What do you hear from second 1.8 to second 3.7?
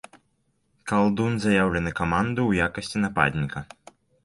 ў каманду ў якасці нападніка.